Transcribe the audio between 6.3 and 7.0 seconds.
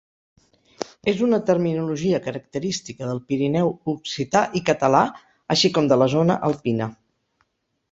alpina.